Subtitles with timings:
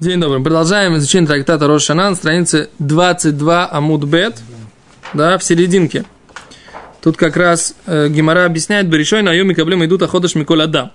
[0.00, 0.42] День добрый.
[0.42, 4.42] Продолжаем изучение трактата Рошана на странице 22 Амуд Бет,
[5.12, 6.04] да, в серединке.
[7.00, 10.90] Тут как раз э, Гемора объясняет, Берешой на Йоми Каблем идут Аходыш Миколяда.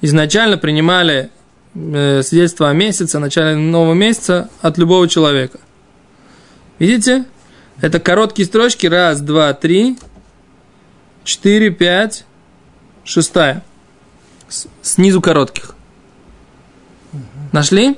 [0.00, 1.28] Изначально принимали
[1.74, 5.60] э, свидетельство о месяце, начале нового месяца от любого человека.
[6.78, 7.26] Видите?
[7.82, 8.86] Это короткие строчки.
[8.86, 9.98] Раз, два, три,
[11.24, 12.24] четыре, пять,
[13.04, 13.62] шестая.
[14.48, 15.75] С, снизу коротких.
[17.52, 17.96] Нашли?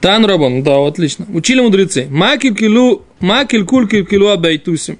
[0.00, 1.26] Тан, Рабон, да, отлично.
[1.32, 2.06] Учили мудрецы.
[2.10, 4.98] Макель килу, макель куль килу абайтусим.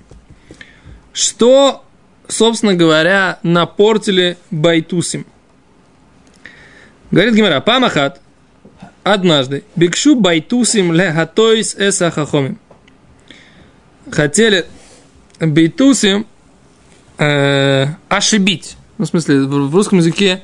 [1.12, 1.84] Что,
[2.28, 5.26] собственно говоря, напортили байтусим?
[7.10, 8.20] Говорит Гимара, памахат,
[9.02, 12.58] однажды, бикшу байтусим лехатойс эсахахомим.
[14.10, 14.66] Хотели
[15.40, 16.26] байтусим
[17.18, 18.76] э, ошибить.
[18.96, 20.42] Ну, в смысле, в русском языке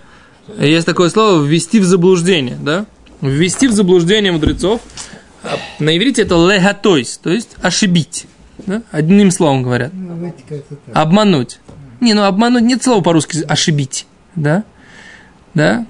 [0.59, 2.87] есть такое слово «ввести в заблуждение», да?
[3.21, 4.81] Ввести в заблуждение мудрецов.
[5.43, 8.27] А На иврите это легатойс, то есть ошибить.
[8.67, 8.83] Да?
[8.91, 9.93] Одним словом говорят.
[9.93, 10.35] Ну.
[10.93, 11.59] Обмануть.
[12.01, 14.07] Не, ну обмануть нет слова по-русски ошибить.
[14.37, 14.65] Да?
[15.55, 15.87] Да?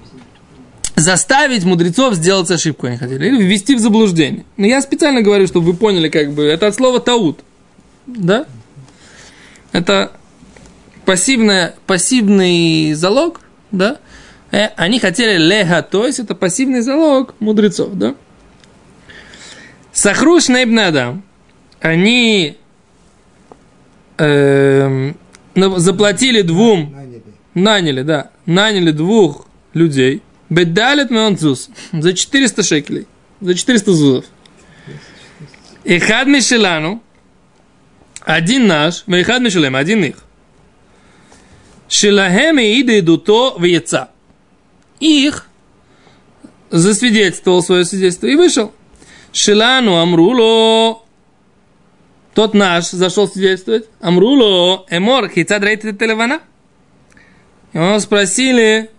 [0.95, 3.27] Заставить мудрецов сделать ошибку они хотели.
[3.27, 4.45] Или ввести в заблуждение.
[4.57, 7.39] Но я специально говорю, чтобы вы поняли, как бы, это от слова таут.
[8.07, 8.45] Да?
[9.73, 10.13] Это
[11.05, 13.99] пассивное, пассивный залог, да?
[14.51, 18.15] Э, они хотели леха, то есть это пассивный залог мудрецов, да?
[19.91, 21.23] Сахруш Нейбнадам.
[21.81, 22.57] Они
[24.17, 27.23] ну, заплатили двум, Наняли.
[27.53, 30.21] наняли, да, наняли двух людей.
[30.49, 33.07] Бедалит Меонцус за 400 шекелей,
[33.41, 34.25] за 400 зузов.
[35.83, 37.01] И хад Мишелану,
[38.21, 40.15] один наш, и хад Мишелем, один их.
[41.87, 44.09] Шелахем и ида идуто в яйца.
[44.99, 45.47] Их
[46.69, 48.73] засвидетельствовал свое свидетельство и вышел.
[49.31, 51.03] Шелану Амруло,
[52.33, 53.85] тот наш зашел свидетельствовать.
[53.99, 56.41] Амруло, Эмор, хицад рейте телевана.
[57.73, 58.89] И его спросили,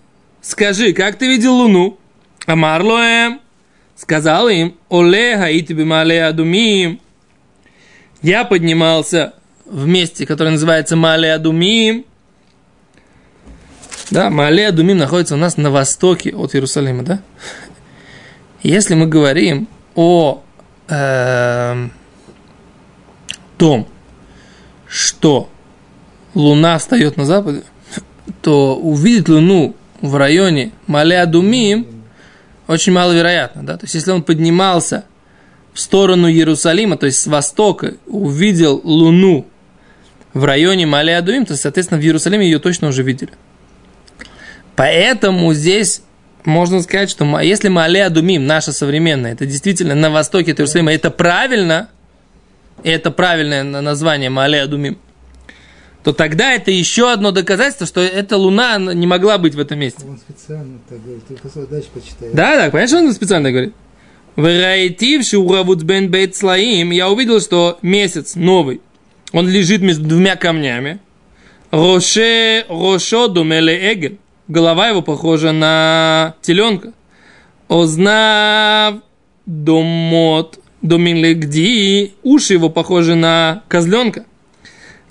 [0.43, 1.99] скажи, как ты видел луну?
[2.47, 3.41] Амарлоэм,
[3.97, 7.01] сказал им, Олега и тебе мале адумим.
[8.23, 9.35] Я поднимался
[9.67, 12.07] в месте, которое называется Мале Адумим.
[14.11, 17.21] Да, Мале Адумим находится у нас на востоке от Иерусалима, да?
[18.63, 20.43] Если мы говорим о
[20.89, 21.93] эм,
[23.59, 23.89] том,
[24.87, 25.49] что
[26.35, 27.63] Луна встает на западе,
[28.43, 31.87] то увидеть Луну в районе Малеадумим
[32.67, 33.65] очень маловероятно.
[33.65, 33.77] Да?
[33.77, 35.05] То есть, если он поднимался
[35.73, 39.47] в сторону Иерусалима, то есть с востока, увидел Луну
[40.35, 43.33] в районе Малеадумим, то, соответственно, в Иерусалиме ее точно уже видели.
[44.77, 46.03] Поэтому здесь
[46.45, 51.89] можно сказать, что если Малеадумим, наша современная, это действительно на востоке Иерусалима, это правильно,
[52.85, 54.99] и это правильное на- название Малеадумим,
[56.05, 60.05] то тогда это еще одно доказательство, что эта луна не могла быть в этом месте.
[60.07, 61.25] Он специально так говорит.
[61.27, 62.31] Только дальше почитай.
[62.33, 63.75] Да, да, понимаешь, что он специально говорит?
[64.37, 66.91] Вараитив шуравут бен бейт слоим.
[66.91, 68.81] Я увидел, что месяц новый,
[69.33, 71.01] он лежит между двумя камнями.
[71.73, 74.19] Роше, рошо думеле эгель.
[74.49, 76.93] Голова его похожа на теленка.
[77.69, 78.97] Ознав
[79.45, 82.15] домот домин легди.
[82.23, 84.25] Уши его похожи на козленка.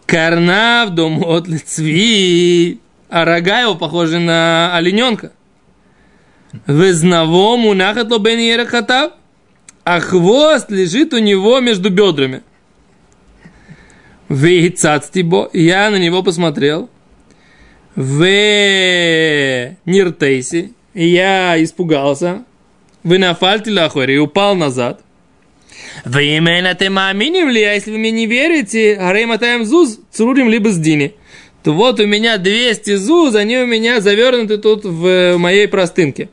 [0.06, 2.80] Карнав домот лицви.
[3.10, 5.32] А рога его похожи на олененка.
[6.68, 9.12] Везнаво мунахат ло бен ерахатав,
[9.84, 12.44] а хвост лежит у него между бедрами.
[14.30, 16.90] Вейцацтибо, я на него посмотрел.
[17.96, 18.26] В
[19.86, 22.44] ниртейси, я испугался.
[23.04, 25.02] Вы на фальте лахуэри и упал назад.
[26.04, 30.70] Вы именно ты маминим ли, а если вы мне не верите, арейматаем зуз, цурим либо
[30.70, 31.16] с дини.
[31.64, 36.30] То вот у меня 200 зуз, они у меня завернуты тут в моей простынке.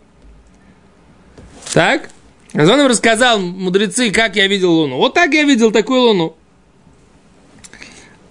[1.72, 2.10] Так?
[2.54, 4.96] А он им рассказал, мудрецы, как я видел луну.
[4.96, 6.36] Вот так я видел такую луну.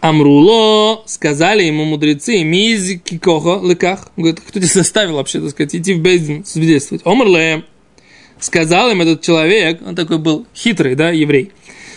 [0.01, 4.07] Амруло, сказали ему мудрецы, мизи кикохо лыках.
[4.17, 7.05] Говорит, кто тебя заставил вообще, так сказать, идти в Бейздин свидетельствовать?
[7.05, 7.63] Омрле.
[8.39, 11.51] Сказал им этот человек, он такой был хитрый, да, еврей.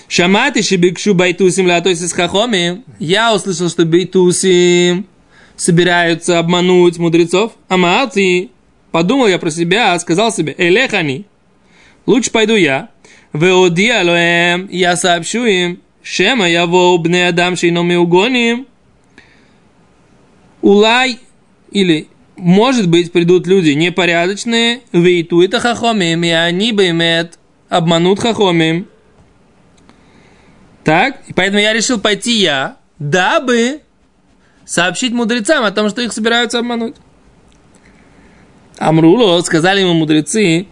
[0.07, 2.83] Шамати шибикшу байтусим латойс из хахоми.
[2.99, 5.07] Я услышал, что бейтусим
[5.57, 7.53] собираются обмануть мудрецов.
[7.69, 8.51] Амати.
[8.91, 11.25] Подумал я про себя, сказал себе, элехани.
[12.05, 12.91] Лучше пойду я.
[13.33, 18.69] Веодия лоэм, я сообщу им, шема я бне адам шейно меугоним.
[20.63, 21.19] Улай,
[21.73, 28.89] или может быть, придут люди непорядочные, вейту это хахомим, и они бы имеют обманут хахомим.
[30.85, 33.81] Так, и поэтому я решил пойти я, дабы
[34.67, 36.97] сообщить мудрецам о том, что их собираются обмануть.
[38.79, 40.67] Амруло, сказали ему мудрецы,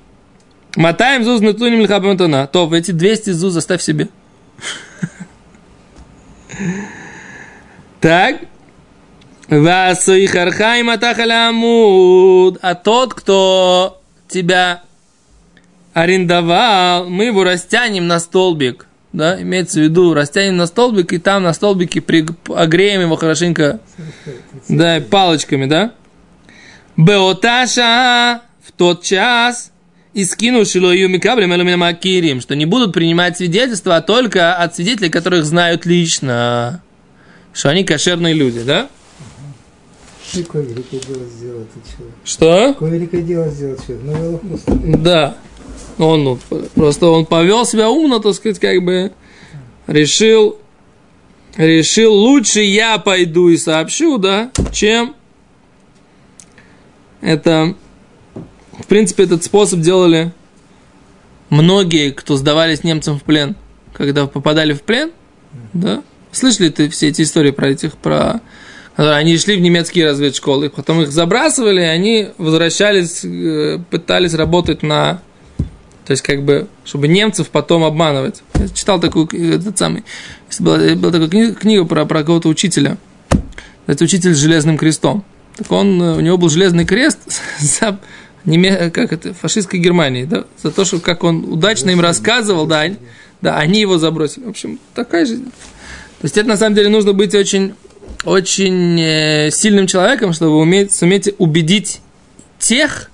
[0.76, 2.46] мотаем зуз натуним лихабаматана.
[2.46, 4.08] То, эти 200 зуз оставь себе.
[8.00, 8.36] Так,
[9.48, 12.58] Васуихархай матахалямуд.
[12.62, 14.82] А тот, кто тебя
[15.92, 18.86] арендовал, мы его растянем на столбик.
[19.12, 22.02] Да, имеется в виду, растянем на столбик, и там на столбике
[22.48, 23.80] огреем его хорошенько,
[24.70, 25.92] да, палочками, да.
[26.96, 29.71] Беоташа в тот час
[30.14, 35.44] и скинул Шилою Микаблем Макирим, что не будут принимать свидетельства, а только от свидетелей, которых
[35.44, 36.82] знают лично,
[37.52, 38.88] что они кошерные люди, да?
[40.34, 42.14] Какое великое дело сделал этот человек.
[42.24, 42.72] Что?
[42.72, 44.02] Какое великое дело сделал человек.
[44.02, 45.36] Ну, Да.
[45.98, 46.38] Он ну,
[46.74, 49.12] просто он повел себя умно, так сказать, как бы
[49.86, 50.58] решил,
[51.56, 55.14] решил лучше я пойду и сообщу, да, чем
[57.20, 57.74] это,
[58.78, 60.32] в принципе, этот способ делали
[61.50, 63.56] многие, кто сдавались немцам в плен,
[63.92, 65.10] когда попадали в плен,
[65.72, 66.02] да.
[66.32, 68.40] Слышали ты все эти истории про этих, про
[68.96, 75.22] они шли в немецкие разведшколы, потом их забрасывали, и они возвращались, э, пытались работать на...
[76.04, 78.42] То есть, как бы, чтобы немцев потом обманывать.
[78.54, 80.04] Я читал такую, этот самый...
[80.58, 82.98] Была, была такая книга, книга про, про какого-то учителя.
[83.86, 85.24] Это учитель с железным крестом.
[85.56, 87.18] Так он, у него был железный крест
[87.58, 87.98] за
[88.44, 92.80] неме, как это, фашистской Германии, да, за то, что как он удачно им рассказывал, да,
[92.80, 92.96] они,
[93.40, 94.44] да, они его забросили.
[94.44, 95.36] В общем, такая же.
[95.36, 97.74] То есть это на самом деле нужно быть очень
[98.24, 102.00] очень э, сильным человеком, чтобы уметь, суметь убедить
[102.58, 103.10] тех,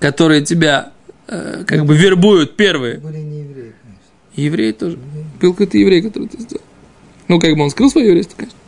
[0.00, 0.92] которые тебя
[1.26, 2.98] э, как бы вербуют первые.
[2.98, 4.02] Были не евреи, конечно.
[4.34, 4.98] Евреи тоже.
[5.40, 6.62] Был какой-то еврей, который это сделал.
[7.28, 8.58] Ну, как бы он скрыл свое еврейство, конечно.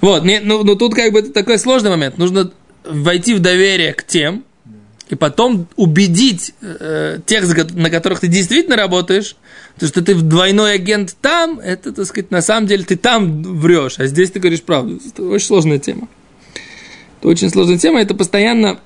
[0.00, 2.18] Вот, не, ну, ну тут как бы это такой сложный момент.
[2.18, 2.50] Нужно
[2.84, 4.44] войти в доверие к тем,
[5.08, 9.36] и потом убедить э, тех, на которых ты действительно работаешь,
[9.78, 13.98] то, что ты двойной агент там, это, так сказать, на самом деле ты там врешь,
[13.98, 15.00] а здесь ты говоришь правду.
[15.06, 16.08] Это очень сложная тема.
[17.18, 18.80] Это очень сложная тема, это постоянно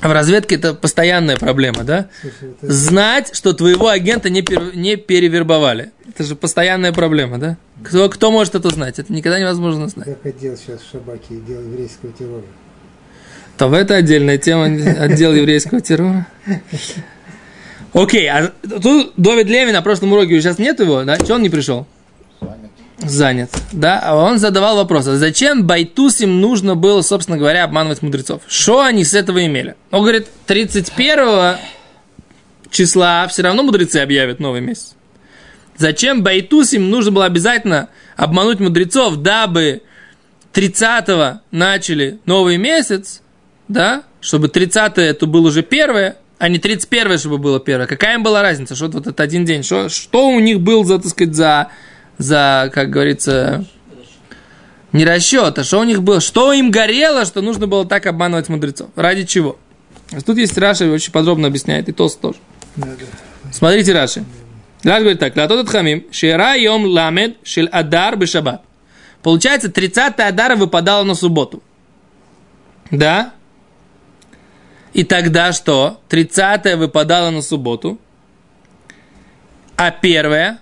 [0.00, 2.08] в разведке это постоянная проблема, да?
[2.20, 2.72] Слушай, это...
[2.72, 5.92] Знать, что твоего агента не, пер, не перевербовали.
[6.08, 7.58] Это же постоянная проблема, да?
[7.84, 8.98] Кто, кто может это знать?
[8.98, 10.06] Это никогда невозможно знать.
[10.06, 12.40] Как отдел сейчас в Шабаке, еврейского террора.
[12.42, 12.46] То
[13.68, 16.26] в это отдельная тема, отдел еврейского террора.
[17.92, 18.52] Окей, а
[18.82, 21.18] тут Довид Левин на прошлом уроке сейчас нет его, да?
[21.18, 21.86] Чего он не пришел?
[22.98, 23.50] Занят.
[23.72, 28.42] Да, а он задавал вопрос, а зачем Байтусим нужно было, собственно говоря, обманывать мудрецов?
[28.46, 29.74] Что они с этого имели?
[29.90, 31.56] Он говорит, 31
[32.70, 34.94] числа все равно мудрецы объявят новый месяц.
[35.76, 39.80] Зачем Байтусим нужно было обязательно обмануть мудрецов, дабы
[40.52, 43.22] 30 начали новый месяц,
[43.70, 47.86] да, чтобы 30 это был уже первое, а не 31 чтобы было первое.
[47.86, 50.98] Какая им была разница, что вот этот один день, что, что у них был за,
[50.98, 51.68] так сказать, за,
[52.18, 53.64] за, как говорится,
[54.92, 58.48] не расчет, а что у них было, что им горело, что нужно было так обманывать
[58.48, 58.90] мудрецов.
[58.96, 59.56] Ради чего?
[60.26, 62.38] Тут есть Раши, очень подробно объясняет, и Тос тоже.
[63.52, 64.24] Смотрите, Раши.
[64.82, 68.62] Раши говорит так, Латот Хамим, Шера Йом Ламед Шель Адар Бешабат.
[69.22, 71.62] Получается, 30 Адара выпадало на субботу.
[72.90, 73.34] Да?
[74.92, 76.00] И тогда что?
[76.08, 77.98] 30 выпадало на субботу.
[79.76, 80.58] А первое?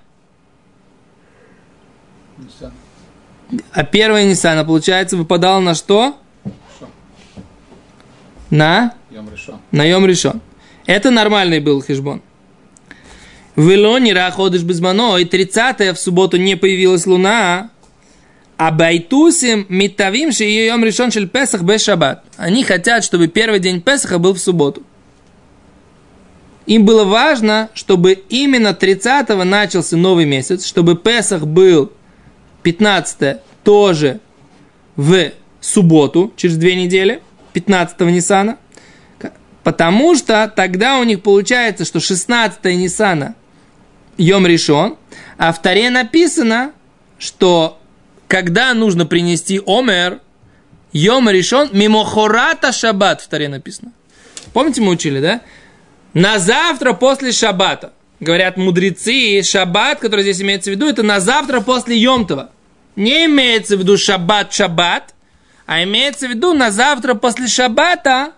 [3.73, 6.19] А первое Ниссана, получается, выпадало на что?
[8.51, 8.95] На?
[9.73, 10.41] На Йом решен.
[10.87, 12.23] Это нормальный был хижбон.
[13.57, 17.71] В Илоне ходишь без мано, и 30 в субботу не появилась луна,
[18.59, 22.25] а байтусим митавим ши ее йом решен шель Песах без шаббат.
[22.37, 24.83] Они хотят, чтобы первый день Песаха был в субботу.
[26.67, 31.93] Им было важно, чтобы именно 30-го начался новый месяц, чтобы Песах был
[32.65, 34.21] 15 тоже
[34.97, 37.23] в субботу, через две недели,
[37.55, 38.59] 15-го Ниссана.
[39.63, 43.37] Потому что тогда у них получается, что 16 Ниссана
[44.17, 44.97] Йом решен,
[45.37, 46.73] а в Таре написано,
[47.19, 47.78] что
[48.29, 50.21] когда нужно принести омер,
[50.93, 53.93] Йом решен, мимохората шаббат в Таре написано.
[54.53, 55.41] Помните, мы учили, да?
[56.15, 57.93] На завтра после шаббата.
[58.21, 62.51] Говорят мудрецы, шаббат, который здесь имеется в виду, это на завтра после Йомтова.
[62.97, 65.15] Не имеется в виду шаббат-шаббат,
[65.67, 68.33] а имеется в виду на завтра после шаббата,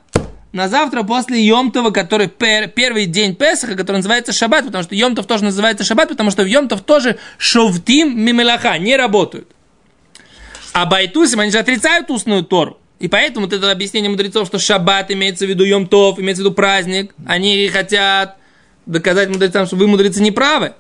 [0.53, 5.27] на завтра после Йомтова, который пер, первый день Песаха, который называется Шаббат, потому что Йомтов
[5.27, 9.49] тоже называется Шаббат, потому что в Йомтов тоже шовтим мимелаха, не работают.
[10.73, 12.79] А байтусим, они же отрицают устную Тору.
[12.99, 16.55] И поэтому вот это объяснение мудрецов, что шаббат имеется в виду Йомтов, имеется в виду
[16.55, 18.37] праздник, они хотят
[18.85, 20.75] доказать мудрецам, что вы, мудрецы, не правы.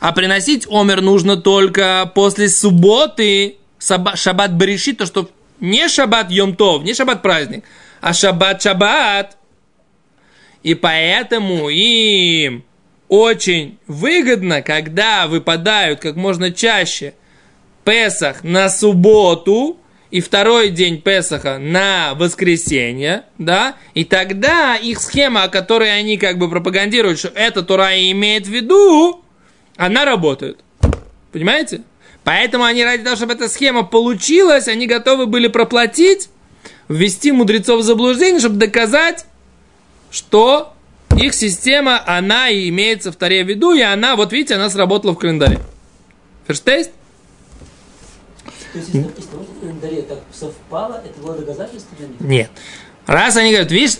[0.00, 5.30] А приносить омер нужно только после субботы, шаббат Берешит, то, что
[5.60, 7.64] не шаббат Йомтов, не шаббат праздник,
[8.00, 9.36] а шаббат шаббат.
[10.62, 12.64] И поэтому им
[13.08, 17.14] очень выгодно, когда выпадают как можно чаще
[17.84, 19.78] Песах на субботу
[20.10, 26.38] и второй день Песаха на воскресенье, да, и тогда их схема, о которой они как
[26.38, 29.22] бы пропагандируют, что это Тура имеет в виду,
[29.76, 30.58] она работает.
[31.32, 31.82] Понимаете?
[32.24, 36.28] Поэтому они ради того, чтобы эта схема получилась, они готовы были проплатить,
[36.88, 39.24] ввести мудрецов в заблуждение, чтобы доказать,
[40.10, 40.74] что
[41.16, 45.12] их система, она и имеется в Таре в виду, и она, вот видите, она сработала
[45.12, 45.60] в календаре.
[46.46, 46.90] Ферштейст?
[50.32, 52.20] Совпало, это было доказательство для них?
[52.20, 52.50] Нет.
[53.06, 53.98] Раз они говорят, видишь,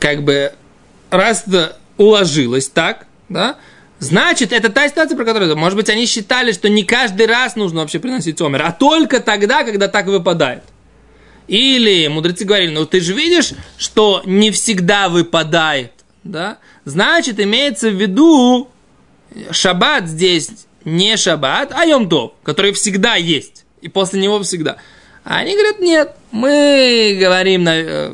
[0.00, 0.52] как бы,
[1.10, 3.56] раз это уложилось так, да,
[4.00, 5.56] Значит, это та ситуация, про которую...
[5.56, 9.64] Может быть, они считали, что не каждый раз нужно вообще приносить омер, а только тогда,
[9.64, 10.62] когда так выпадает.
[11.48, 16.58] Или мудрецы говорили, ну ты же видишь, что не всегда выпадает, да?
[16.84, 18.68] Значит, имеется в виду
[19.50, 20.50] шаббат здесь
[20.84, 24.76] не шаббат, а йомтов, который всегда есть, и после него всегда.
[25.24, 28.12] А они говорят, нет, мы говорим, э,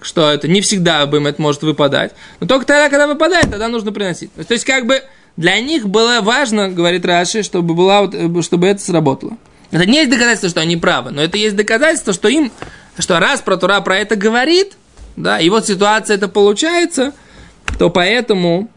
[0.00, 3.92] что это не всегда бы это может выпадать, но только тогда, когда выпадает, тогда нужно
[3.92, 4.32] приносить.
[4.34, 5.02] То есть, как бы,
[5.36, 9.36] для них было важно, говорит Раши, чтобы, была, вот, э, чтобы это сработало.
[9.70, 12.50] Это не есть доказательство, что они правы, но это есть доказательство, что им,
[12.98, 14.72] что раз про Тура про это говорит,
[15.16, 17.12] да, и вот ситуация это получается,
[17.78, 18.70] то поэтому...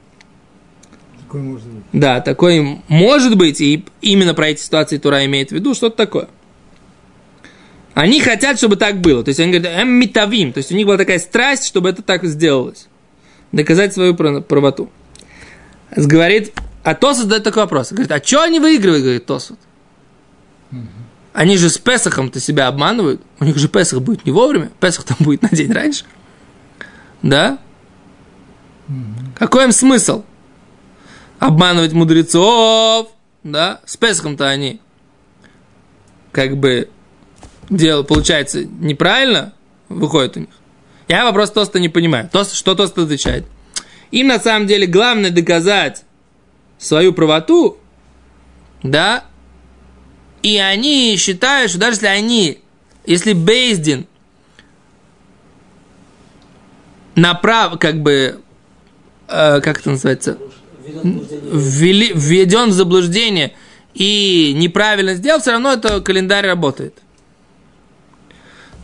[1.35, 1.83] Такой может быть.
[1.91, 6.29] Да, такой может быть, и именно про эти ситуации Тура имеет в виду что-то такое.
[7.93, 9.23] Они хотят, чтобы так было.
[9.23, 10.53] То есть они говорят, эм митавим.
[10.53, 12.87] То есть у них была такая страсть, чтобы это так сделалось.
[13.51, 14.89] Доказать свою правоту
[15.95, 17.91] говорит, а Тосус задает такой вопрос.
[17.91, 19.57] Говорит, а что они выигрывают, говорит Тосус.
[21.33, 23.21] Они же с Песохом-то себя обманывают.
[23.39, 24.71] У них же Песах будет не вовремя.
[24.79, 26.05] Песах там будет на день раньше.
[27.21, 27.59] Да?
[29.37, 30.23] Какой им смысл?
[31.39, 33.09] Обманывать мудрецов.
[33.43, 33.81] Да?
[33.85, 34.79] С Песохом-то они
[36.31, 36.89] как бы
[37.69, 39.53] дело получается неправильно
[39.89, 40.49] выходит у них.
[41.07, 42.29] Я вопрос Тоста не понимаю.
[42.31, 43.45] Тост, что Тост отвечает?
[44.11, 46.03] Им на самом деле главное доказать
[46.77, 47.77] свою правоту,
[48.83, 49.25] да,
[50.41, 52.59] и они считают, что даже если они,
[53.05, 54.07] если Бейздин
[57.15, 58.41] направ, как бы,
[59.27, 60.37] э, как это называется,
[60.85, 63.53] ввели, введен в заблуждение
[63.93, 66.95] и неправильно сделал, все равно это календарь работает.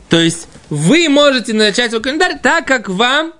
[0.08, 3.32] То есть вы можете начать свой календарь так, как вам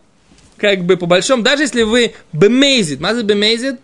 [0.57, 3.81] как бы по большому, даже если вы бемейзит, мазы бемейзит,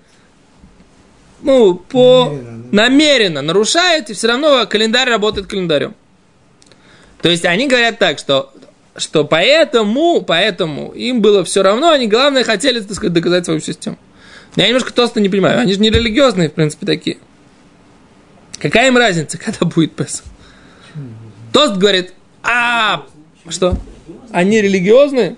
[1.42, 2.82] ну, по намеренно, да.
[2.82, 5.94] намеренно нарушаете, все равно календарь работает календарем.
[7.20, 8.52] То есть они говорят так, что,
[8.96, 13.98] что поэтому, поэтому им было все равно, они главное хотели, так сказать, доказать свою систему.
[14.58, 17.18] Я немножко тоста не понимаю, они же не религиозные, в принципе, такие.
[18.58, 20.24] Какая им разница, когда будет Песах?
[21.52, 22.12] Тост говорит,
[22.42, 23.06] а,
[23.48, 23.78] что?
[24.32, 25.36] Они религиозные?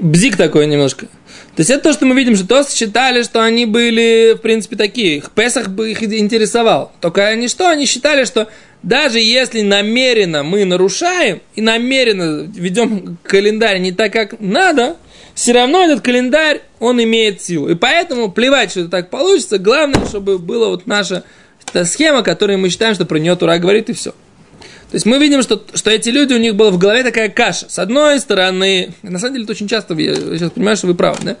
[0.00, 1.06] Бзик такой немножко.
[1.06, 4.76] То есть это то, что мы видим, что Тос считали, что они были, в принципе,
[4.76, 5.22] такие.
[5.34, 6.92] Песах бы их интересовал.
[7.00, 7.68] Только они что?
[7.68, 8.48] Они считали, что
[8.82, 14.96] даже если намеренно мы нарушаем и намеренно ведем календарь не так, как надо,
[15.38, 17.68] все равно этот календарь, он имеет силу.
[17.68, 19.58] И поэтому плевать, что это так получится.
[19.58, 21.22] Главное, чтобы была вот наша
[21.64, 24.10] эта схема, которую мы считаем, что про нее Тура говорит, и все.
[24.10, 27.66] То есть мы видим, что, что эти люди, у них была в голове такая каша.
[27.68, 31.18] С одной стороны, на самом деле это очень часто, я сейчас понимаю, что вы правы,
[31.22, 31.36] да?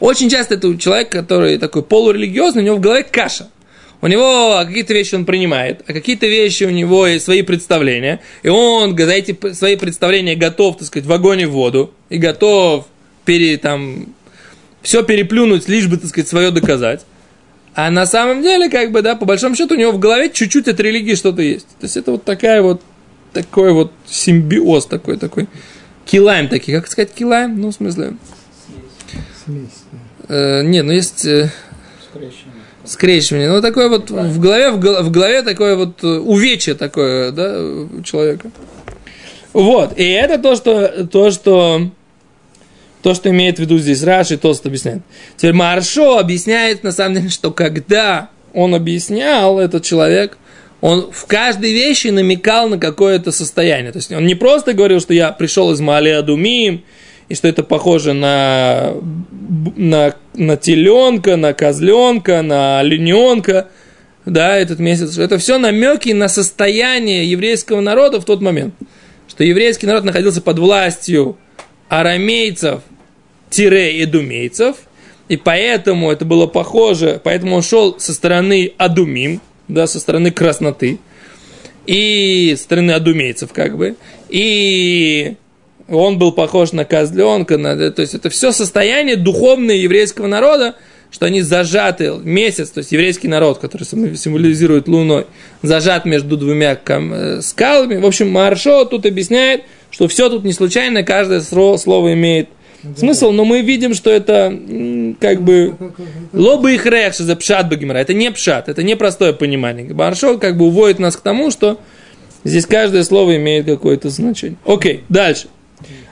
[0.00, 3.50] Очень часто это человек, который такой полурелигиозный, у него в голове каша.
[4.00, 8.20] У него какие-то вещи он принимает, а какие-то вещи у него есть свои представления.
[8.42, 11.92] И он за эти свои представления готов, так сказать, в огонь и в воду.
[12.08, 12.86] И готов
[13.24, 14.06] пере, там,
[14.82, 17.04] все переплюнуть, лишь бы, так сказать, свое доказать.
[17.74, 20.68] А на самом деле, как бы, да, по большому счету, у него в голове чуть-чуть
[20.68, 21.66] от религии что-то есть.
[21.80, 22.82] То есть это вот такая вот
[23.32, 25.48] такой вот симбиоз такой, такой.
[26.04, 27.60] Килайм такие, как сказать килайм?
[27.60, 28.14] Ну, в смысле...
[29.44, 29.68] Смесь.
[30.28, 31.24] Э, не, ну есть...
[31.24, 31.50] Э,
[32.84, 33.48] Скрещивание.
[33.48, 38.02] Ну, такое вот в голове, в в голове такое вот э, увечье такое, да, у
[38.02, 38.50] человека.
[39.52, 39.96] Вот.
[39.98, 41.90] И это то, что, то, что,
[43.02, 45.02] то, что имеет в виду здесь Раши, Тост объясняет.
[45.36, 50.38] Теперь Маршо объясняет, на самом деле, что когда он объяснял, этот человек,
[50.80, 53.92] он в каждой вещи намекал на какое-то состояние.
[53.92, 56.84] То есть он не просто говорил, что я пришел из Малия Думим,
[57.28, 58.92] и что это похоже на,
[59.76, 63.68] на, на теленка, на козленка, на олененка,
[64.26, 65.18] да, этот месяц.
[65.18, 68.74] Это все намеки на состояние еврейского народа в тот момент.
[69.28, 71.38] Что еврейский народ находился под властью
[71.88, 72.80] арамейцев,
[73.58, 74.76] эдумейцев,
[75.28, 80.98] и поэтому это было похоже, поэтому он шел со стороны адумим, да, со стороны красноты,
[81.86, 83.96] и со стороны адумейцев, как бы,
[84.28, 85.36] и
[85.88, 90.76] он был похож на козленка, на, то есть это все состояние духовное еврейского народа,
[91.10, 95.26] что они зажаты месяц, то есть еврейский народ, который символизирует луной,
[95.60, 98.00] зажат между двумя э, скалами.
[98.00, 102.14] В общем, Маршо тут объясняет, что все тут не случайно, каждое слово, слово
[102.96, 104.58] смысл, но мы видим, что это
[105.20, 105.76] как бы
[106.32, 107.98] лобы их рех, что за пшат багимара.
[107.98, 109.92] Это не пшат, это не простое понимание.
[109.92, 111.78] Маршо как бы уводит нас к тому, что
[112.44, 114.58] здесь каждое слово имеет какое-то значение.
[114.66, 115.48] Окей, дальше.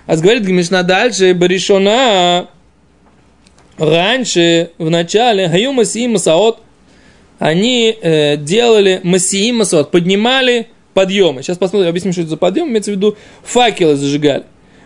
[0.07, 2.49] А говорит Гмишна дальше, Баришона,
[3.79, 6.59] раньше, в начале, Хаю Масии Масаот,
[7.39, 11.43] они э, делали Масии Масаот, поднимали подъемы.
[11.43, 12.69] Сейчас посмотрим, объясним, что это за подъем.
[12.69, 14.45] Имеется в виду факелы зажигали.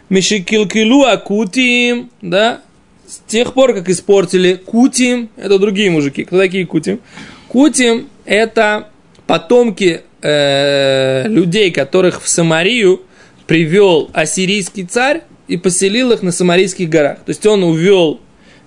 [0.08, 2.61] Мишикилкилу акутим, да,
[3.06, 6.25] с тех пор, как испортили кутим, это другие мужики.
[6.25, 7.00] Кто такие кутим?
[7.49, 8.88] Кутим– это
[9.26, 13.02] потомки э, людей, которых в Самарию
[13.46, 17.18] привел ассирийский царь и поселил их на Самарийских горах.
[17.18, 18.20] То есть он увел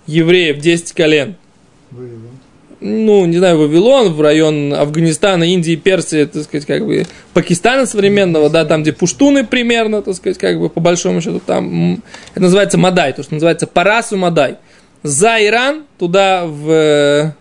[0.05, 1.35] евреев 10 колен
[1.91, 2.36] Вывел.
[2.87, 8.49] Ну, не знаю, Вавилон, в район Афганистана, Индии, Персии, так сказать, как бы Пакистана современного,
[8.49, 12.01] да, там, где пуштуны примерно, так сказать, как бы по большому счету, там,
[12.31, 14.55] это называется Мадай, то, что называется Парасу Мадай.
[15.03, 17.31] За Иран, туда, в, э,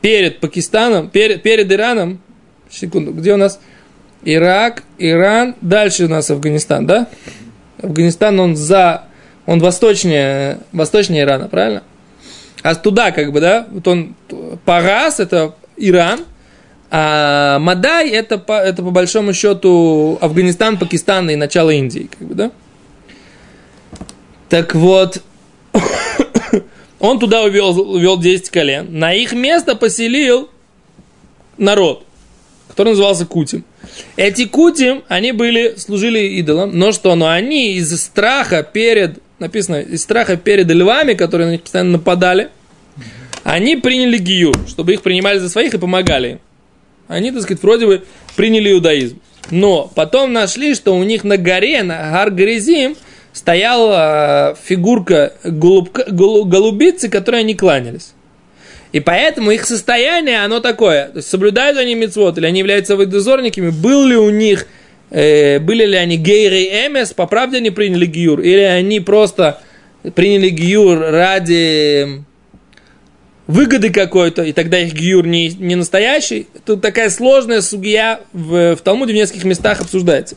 [0.00, 2.20] перед Пакистаном, перед, перед Ираном,
[2.70, 3.60] секунду, где у нас
[4.22, 7.08] Ирак, Иран, дальше у нас Афганистан, да?
[7.82, 9.04] Афганистан, он за,
[9.46, 11.82] он восточнее, восточнее Ирана, правильно?
[12.62, 14.14] А туда, как бы, да, вот он,
[14.64, 16.20] Парас, это Иран,
[16.90, 22.34] а Мадай, это по, это по большому счету Афганистан, Пакистан и начало Индии, как бы,
[22.34, 22.50] да.
[24.48, 25.22] Так вот,
[26.98, 30.50] он туда увел, увел 10 колен, на их место поселил
[31.56, 32.04] народ,
[32.68, 33.64] который назывался Кутим.
[34.16, 40.02] Эти Кутим, они были, служили идолам, но что, но они из страха перед, написано, из
[40.02, 42.50] страха перед львами, которые на них постоянно нападали,
[43.42, 46.40] они приняли гию, чтобы их принимали за своих и помогали им.
[47.08, 48.04] Они, так сказать, вроде бы
[48.36, 49.20] приняли иудаизм.
[49.50, 52.96] Но потом нашли, что у них на горе, на Гаргаризим,
[53.32, 58.12] стояла э, фигурка голубка, голу- голубицы, которой они кланялись.
[58.92, 61.08] И поэтому их состояние, оно такое.
[61.08, 64.66] То есть соблюдают они мецвод, или они являются выдозорниками, был ли у них,
[65.10, 69.60] были ли они гейры эмес, по правде они приняли гиюр, или они просто
[70.14, 72.24] приняли гиюр ради
[73.46, 76.46] выгоды какой-то, и тогда их гиюр не, не настоящий.
[76.64, 80.36] Тут такая сложная сугия в, в Талмуде в нескольких местах обсуждается.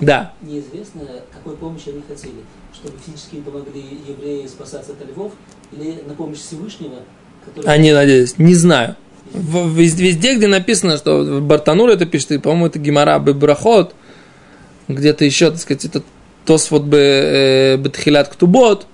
[0.00, 0.32] Да.
[0.42, 1.02] Неизвестно,
[1.32, 2.34] какой помощи они хотели.
[2.74, 5.32] Чтобы физически помогли евреи спасаться от львов
[5.72, 6.96] или на помощь Всевышнего,
[7.44, 7.66] который...
[7.72, 8.96] Они надеюсь, не знаю.
[9.34, 13.94] Везде, где написано, что Бартанур это пишет, и, по-моему, это Гимара Бебрахот,
[14.86, 16.02] где-то еще, так сказать, это
[16.46, 18.86] Тосфот Бе- э, Бетхилят Ктубот.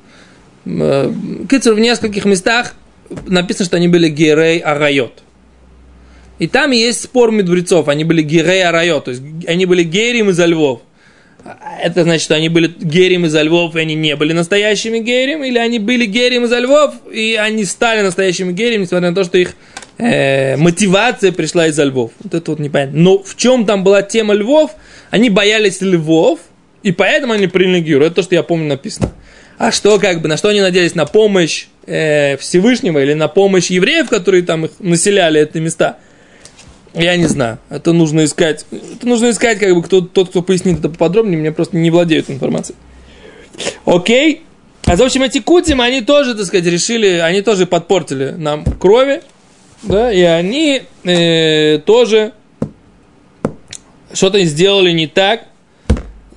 [0.64, 1.12] Э,
[1.48, 2.74] Кицер, в нескольких местах
[3.26, 5.22] написано, что они были Герей Арайот.
[6.38, 10.38] И там есть спор мудрецов, они были Герей Арайот, то есть они были Герим из
[10.38, 10.80] львов.
[11.82, 15.58] Это значит, что они были герем из львов, и они не были настоящими герем, или
[15.58, 19.54] они были герем из львов, и они стали настоящими герем, несмотря на то, что их
[20.00, 22.12] э, мотивация пришла из львов.
[22.22, 22.98] Вот это вот непонятно.
[22.98, 24.72] Но в чем там была тема львов?
[25.10, 26.40] Они боялись львов,
[26.82, 28.04] и поэтому они приняли гиру.
[28.04, 29.12] Это то, что я помню написано.
[29.58, 30.94] А что, как бы, на что они надеялись?
[30.94, 35.98] На помощь э, Всевышнего или на помощь евреев, которые там их населяли, эти места?
[36.94, 37.58] Я не знаю.
[37.68, 38.64] Это нужно искать.
[38.70, 41.38] Это нужно искать, как бы, кто, тот, кто пояснит это поподробнее.
[41.38, 42.76] Мне просто не владеют информацией.
[43.84, 44.42] Окей.
[44.86, 49.20] А, в общем, эти кутим, они тоже, так сказать, решили, они тоже подпортили нам крови.
[49.82, 52.32] Да, и они э, тоже
[54.12, 55.46] что-то сделали не так.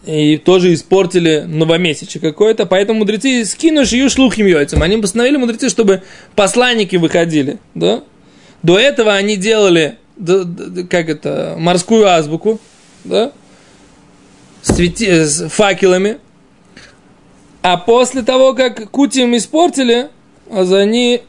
[0.05, 4.81] и тоже испортили новомесяче какое-то, поэтому мудрецы скину шию шлухим яйцам.
[4.83, 6.03] Они постановили мудрецы, чтобы
[6.35, 8.03] посланники выходили, да?
[8.63, 9.97] До этого они делали,
[10.89, 12.59] как это, морскую азбуку,
[13.03, 13.31] да?
[14.61, 16.17] Свети, с факелами.
[17.61, 20.09] А после того, как кутим испортили,
[20.49, 21.21] они,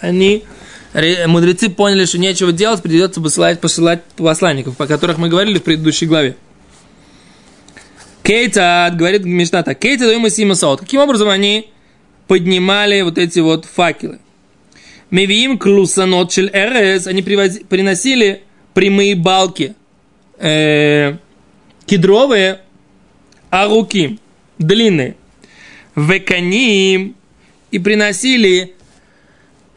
[0.00, 0.44] они
[0.94, 6.06] мудрецы поняли, что нечего делать, придется посылать, посылать посланников, по которых мы говорили в предыдущей
[6.06, 6.36] главе.
[8.22, 10.80] Кейта, говорит Мишна так, Кейта даем Сима Саот.
[10.80, 11.70] Каким образом они
[12.26, 14.18] поднимали вот эти вот факелы?
[15.10, 18.42] Мевиим клусанот шель эрес, они приносили
[18.74, 19.74] прямые балки,
[20.38, 21.16] э,
[21.86, 22.60] кедровые,
[23.48, 24.18] а руки
[24.58, 25.16] длинные,
[25.96, 27.16] веканим,
[27.70, 28.74] и приносили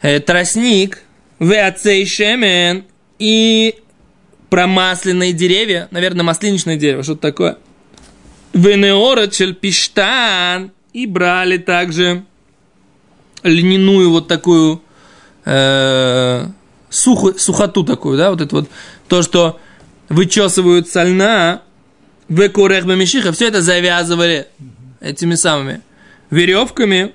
[0.02, 1.02] тростник,
[1.38, 2.84] веацей шемен,
[3.18, 3.76] и
[4.50, 7.58] промасленные деревья, наверное, масличное дерево, что-то такое–
[8.52, 10.72] Венеорачель пиштан.
[10.92, 12.24] И брали также
[13.42, 14.82] льняную вот такую
[15.46, 16.46] э,
[16.90, 18.68] суху, сухоту такую, да, вот это вот
[19.08, 19.58] то, что
[20.10, 21.62] вычесывают со льна,
[22.28, 24.48] мишиха, все это завязывали
[25.00, 25.80] этими самыми
[26.28, 27.14] веревками,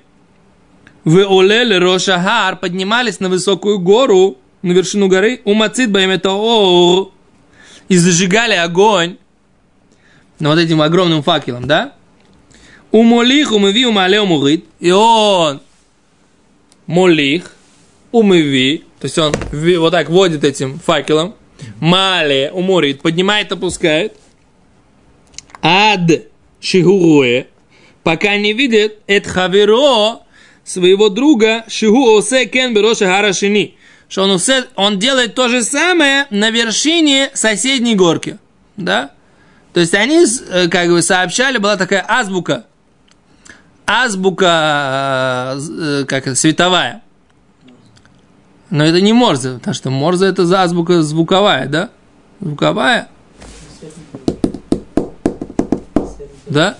[1.08, 5.88] в олеле рошахар, поднимались на высокую гору, на вершину горы, у мацит
[7.88, 9.16] и зажигали огонь,
[10.38, 11.94] на вот этим огромным факелом, да?
[12.90, 14.66] У молих умыви умале умурит.
[14.80, 15.62] И он
[16.86, 17.54] молих
[18.12, 19.32] умыви, то есть он
[19.78, 21.34] вот так водит этим факелом,
[21.80, 24.14] мале уморит, поднимает, опускает.
[25.62, 26.26] Ад
[26.60, 27.48] шигуруе,
[28.02, 30.27] пока не видит эт хаверо
[30.68, 33.76] своего друга шигу осе кен бероша харашини,
[34.08, 38.38] что он, усе, он делает то же самое на вершине соседней горки,
[38.76, 39.12] да?
[39.72, 42.66] То есть они э, как бы сообщали, была такая азбука.
[43.86, 47.02] Азбука, э, как это, световая.
[48.70, 51.90] Но это не Морзе, потому что Морзе это за азбука звуковая, да?
[52.40, 53.08] Звуковая.
[56.46, 56.76] Да?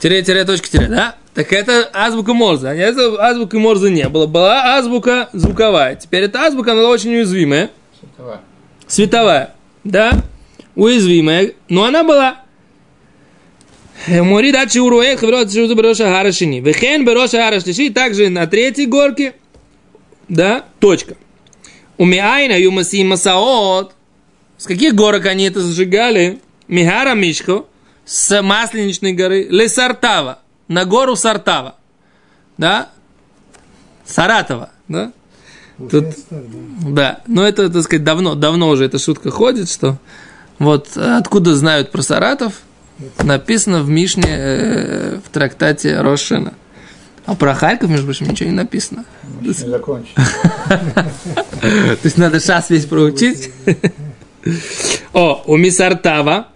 [0.00, 1.16] Тире, тире, точка, тире, да?
[1.34, 2.68] Так это азбука Морзе.
[2.68, 4.26] А это азбука Морзе не было.
[4.26, 5.96] Была азбука звуковая.
[5.96, 7.70] Теперь эта азбука, она очень уязвимая.
[8.00, 8.40] Световая.
[8.86, 9.54] Световая.
[9.84, 10.24] Да?
[10.78, 12.42] уязвимая, но она была.
[14.06, 16.60] Морид от Шиуруэ, Хаврот Шиузу Бероша Харашини.
[16.60, 19.34] Вехен Бероша Харашлиши, также на третьей горке,
[20.28, 21.16] да, точка.
[21.96, 23.92] У Миайна Юмаси Масаот,
[24.56, 26.38] с каких горок они это сжигали?
[26.68, 27.64] Михара Мишко,
[28.04, 30.38] с Масленичной горы, Лесартава,
[30.68, 31.76] на гору Сартава,
[32.56, 32.90] да,
[34.06, 35.12] Саратова, да,
[35.90, 36.06] Тут,
[36.88, 39.96] да, но это, так сказать, давно, давно уже эта шутка ходит, что
[40.58, 42.54] вот откуда знают про Саратов,
[43.22, 46.54] написано в Мишне э, в трактате Рошина.
[47.26, 49.04] А про Харьков, между прочим, ничего не написано.
[49.40, 49.52] Не.
[51.60, 53.50] То есть надо сейчас весь проучить.
[55.12, 56.48] О, у Мисартава,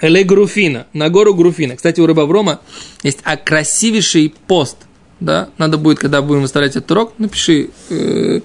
[0.00, 1.76] Эле Груфина, на гору Груфина.
[1.76, 2.60] Кстати, у Рыбаврома
[3.02, 4.76] есть красивейший пост.
[5.20, 5.48] Да?
[5.56, 8.40] Надо будет, когда будем выставлять этот урок, напиши э,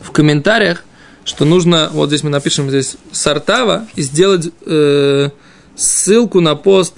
[0.00, 0.84] в комментариях,
[1.24, 5.30] что нужно, вот здесь мы напишем здесь Сартава, и сделать э,
[5.74, 6.94] ссылку на пост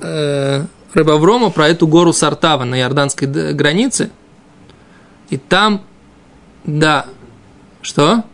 [0.00, 4.10] э, Рыбаврома про эту гору Сартава на иорданской границе.
[5.30, 5.82] И там,
[6.64, 7.06] да,
[7.80, 8.24] что?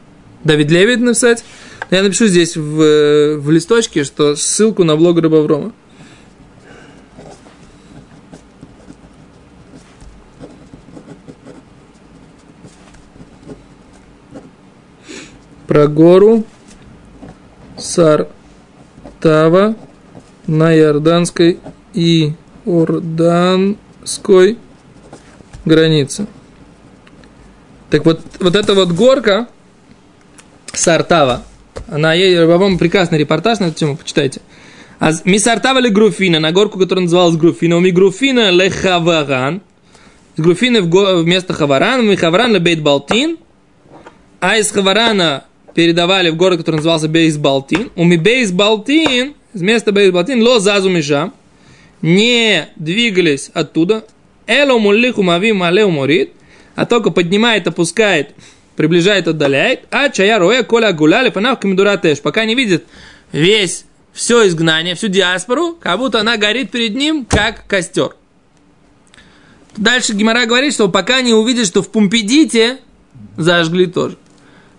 [0.45, 1.45] Давид Левит написать?
[1.91, 5.73] Я напишу здесь в, в листочке, что ссылку на блог Рыбаврома.
[15.69, 16.45] про гору
[17.77, 19.77] Сартава
[20.47, 21.61] на Иорданской
[21.93, 22.33] и
[22.65, 24.57] Орданской
[25.67, 26.27] границе.
[27.91, 29.47] Так вот, вот эта вот горка
[30.73, 31.43] Сартава,
[31.91, 34.41] есть, по-моему, прекрасный репортаж на эту тему, почитайте.
[35.01, 39.63] А ми Сартава ли Груфина, на горку, которая называлась Груфина, у ми Груфина ле Хаваран,
[40.37, 43.39] с Груфины вместо Хаваран, ми Хаваран ле Бейт Балтин,
[44.41, 47.91] а из Хаварана передавали в город, который назывался Бейсбалтин.
[47.95, 51.33] У Бейсбалтин, с места Бейсбалтин, ло зазу миша,
[52.03, 54.05] не двигались оттуда.
[54.47, 56.33] Эло муллиху мави малеу морит,
[56.75, 58.35] а только поднимает, опускает,
[58.79, 59.81] приближает, отдаляет.
[59.91, 62.87] А чая роя коля гуляли фанав камедуратеш, пока не видит
[63.33, 68.17] весь все изгнание, всю диаспору, как будто она горит перед ним, как костер.
[69.77, 72.79] Дальше Гимара говорит, что пока не увидит, что в Пумпедите
[73.37, 74.17] зажгли тоже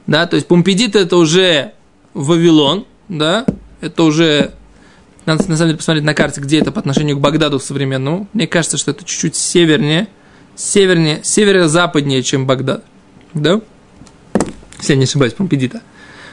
[0.09, 1.73] да, то есть Помпедит это уже
[2.15, 3.45] Вавилон, да,
[3.79, 4.53] это уже
[5.27, 8.27] Надо, на самом деле, посмотреть на карте, где это по отношению к Багдаду современному.
[8.33, 10.07] Мне кажется, что это чуть-чуть севернее,
[10.55, 12.83] севернее, северо-западнее, чем Багдад.
[13.35, 13.61] Да?
[14.79, 15.81] Если я не ошибаюсь, Помпедита.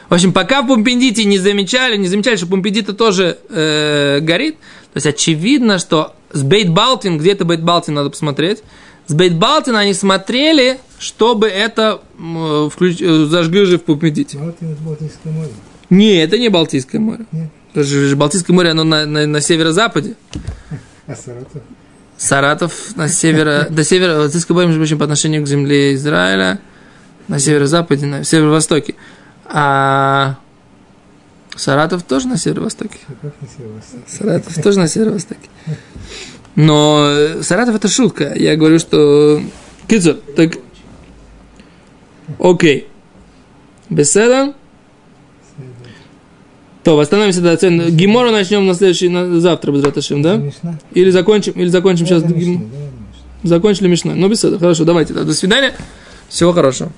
[0.09, 4.55] В общем, пока в Помпедите не замечали, не замечали, что Помпедита тоже э, горит,
[4.93, 8.63] то есть очевидно, что с Бейт Балтин, где-то Бейт Балтин надо посмотреть,
[9.07, 13.01] с Бейт Балтина они смотрели, чтобы это э, включ...
[13.01, 14.37] э, зажгли же в Помпедите.
[14.37, 15.51] Балтия это Балтийское море.
[15.89, 17.25] Не, это не Балтийское море.
[17.31, 17.49] Нет.
[17.73, 20.15] Даже Балтийское море, оно на, на, на северо-западе.
[21.05, 21.61] А Саратов?
[22.17, 26.59] Саратов на северо, до севера, Балтийское море, между прочим, по отношению к земле Израиля,
[27.27, 28.95] на северо-западе, на северо-востоке.
[29.45, 30.37] А
[31.55, 32.99] Саратов тоже на северо-востоке.
[33.07, 33.31] А
[34.07, 35.49] Саратов тоже на северо-востоке.
[36.55, 38.33] Но э, Саратов это шутка.
[38.35, 39.41] Я говорю, что...
[39.87, 40.53] Кицур, так...
[42.39, 42.87] Окей.
[43.89, 44.53] Беседа?
[46.83, 47.95] То, остановимся до оцен...
[47.95, 49.39] Гимору начнем на следующий, на...
[49.39, 50.37] завтра, без Раташим, да?
[50.37, 50.79] Мишна?
[50.93, 52.23] Или закончим, или закончим сейчас...
[53.43, 54.15] Закончили Мишной.
[54.15, 54.57] Ну, беседа.
[54.57, 55.13] Хорошо, давайте.
[55.13, 55.73] До свидания.
[56.27, 56.91] Всего хорошего.